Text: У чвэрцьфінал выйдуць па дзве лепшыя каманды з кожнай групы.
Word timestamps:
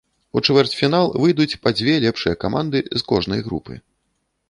У 0.39 0.41
чвэрцьфінал 0.45 1.09
выйдуць 1.25 1.59
па 1.67 1.75
дзве 1.77 1.93
лепшыя 2.07 2.41
каманды 2.47 2.85
з 3.01 3.07
кожнай 3.15 3.41
групы. 3.51 3.73